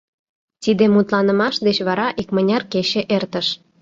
[0.63, 3.47] Тиде мутланымаш деч вара икмыняр кече эртыш.